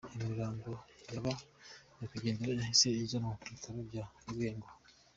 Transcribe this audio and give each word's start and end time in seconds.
Imirambo 0.17 0.71
ya 1.13 1.21
ba 1.23 1.33
nyakwigendera 1.97 2.57
yahise 2.59 2.87
ijyanwa 3.03 3.33
ku 3.39 3.45
bitaro 3.53 3.79
bya 3.89 4.03
Lwengo. 4.33 4.69